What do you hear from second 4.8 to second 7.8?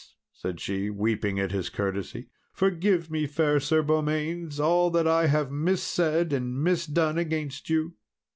that I have missaid and misdone against